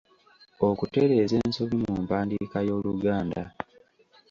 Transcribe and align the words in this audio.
Okutereeza 0.67 1.33
ensobi 1.43 1.75
mu 1.83 1.93
mpandiika 2.03 2.57
y'Oluganda. 2.67 3.43